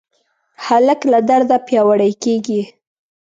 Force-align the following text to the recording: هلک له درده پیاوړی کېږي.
هلک 0.65 0.99
له 1.11 1.19
درده 1.29 1.57
پیاوړی 1.67 2.11
کېږي. 2.23 2.61